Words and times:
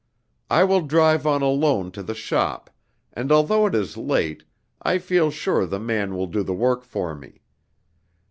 I 0.49 0.63
will 0.63 0.81
drive 0.81 1.27
on 1.27 1.43
alone 1.43 1.91
to 1.91 2.01
the 2.01 2.15
shop, 2.15 2.71
and, 3.13 3.31
although 3.31 3.67
it 3.67 3.75
is 3.75 3.97
late, 3.97 4.43
I 4.81 4.97
feel 4.97 5.29
sure 5.29 5.67
the 5.67 5.79
man 5.79 6.15
will 6.15 6.25
do 6.25 6.41
the 6.41 6.55
work 6.55 6.83
for 6.83 7.13
me. 7.13 7.41